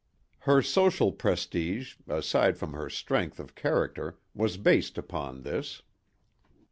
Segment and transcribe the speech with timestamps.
[0.49, 5.83] Her social prestige, aside from her strength of character, was based upon this.